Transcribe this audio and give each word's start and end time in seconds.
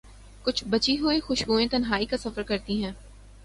کچھ 0.43 0.63
بچی 0.69 0.97
ہوئی 0.99 1.19
خوشبویں 1.19 1.67
تنہائی 1.67 2.05
کا 2.05 2.17
سفر 2.17 2.43
کرتی 2.43 2.83
ہیں۔ 2.83 2.91